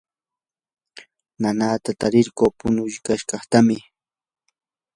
nanata 1.41 1.89
tarirquu 1.99 2.45
punukashqatam 2.57 3.67